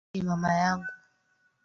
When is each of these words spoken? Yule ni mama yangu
Yule 0.13 0.21
ni 0.23 0.27
mama 0.29 0.53
yangu 0.53 0.85